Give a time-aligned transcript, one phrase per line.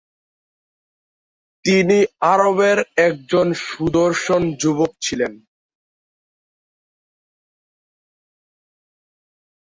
[1.65, 1.97] তিনি
[2.33, 5.33] আরবের একজন সুদর্শন যুবক ছিলেন।